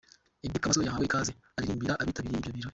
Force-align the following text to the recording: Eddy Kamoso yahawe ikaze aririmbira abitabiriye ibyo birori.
Eddy 0.45 0.59
Kamoso 0.61 0.85
yahawe 0.85 1.05
ikaze 1.07 1.31
aririmbira 1.57 1.99
abitabiriye 2.01 2.37
ibyo 2.39 2.51
birori. 2.55 2.69